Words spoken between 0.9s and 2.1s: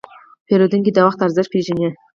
د وخت ارزښت پېژني.